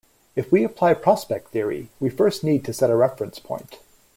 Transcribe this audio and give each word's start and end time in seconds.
If 0.35 0.51
we 0.51 0.63
apply 0.63 0.95
prospect 0.95 1.49
theory, 1.51 1.91
we 1.99 2.09
first 2.09 2.43
need 2.43 2.65
to 2.65 2.73
set 2.73 2.89
a 2.89 2.95
reference 2.95 3.37
point. 3.37 3.77